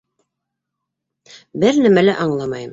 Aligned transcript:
Бер 1.67 1.81
нәмә 1.87 2.09
лә 2.09 2.19
аңламайым! 2.27 2.69